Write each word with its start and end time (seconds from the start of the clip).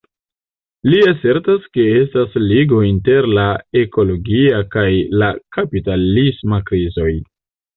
Li 0.91 1.01
asertas 1.09 1.67
ke 1.77 1.83
estas 1.97 2.39
ligo 2.45 2.79
inter 2.89 3.27
la 3.41 3.45
ekologia 3.83 4.65
kaj 4.77 4.89
la 5.25 5.31
kapitalisma 5.59 6.63
krizoj. 6.73 7.11